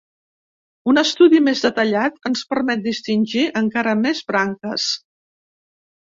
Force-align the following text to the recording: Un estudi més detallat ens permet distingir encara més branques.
Un 0.91 0.99
estudi 0.99 1.41
més 1.47 1.59
detallat 1.65 2.17
ens 2.29 2.41
permet 2.53 2.81
distingir 2.85 3.43
encara 3.61 3.93
més 3.99 4.23
branques. 4.31 4.87